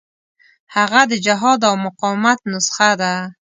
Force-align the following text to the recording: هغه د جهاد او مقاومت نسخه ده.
هغه 0.75 1.01
د 1.11 1.13
جهاد 1.25 1.59
او 1.69 1.75
مقاومت 1.85 2.39
نسخه 2.51 2.89
ده. 3.01 3.13